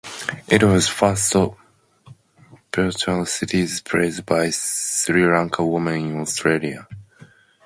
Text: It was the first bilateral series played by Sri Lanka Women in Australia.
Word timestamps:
It 0.47 0.63
was 0.63 0.87
the 0.87 0.93
first 0.93 1.31
bilateral 2.73 3.27
series 3.27 3.81
played 3.81 4.25
by 4.25 4.49
Sri 4.49 5.23
Lanka 5.23 5.63
Women 5.63 6.13
in 6.15 6.19
Australia. 6.21 6.87